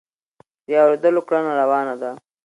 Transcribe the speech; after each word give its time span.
د 0.67 0.69
اورېدلو 0.83 1.21
کړنه 1.27 1.51
روانه 1.61 1.95
ده. 2.01 2.11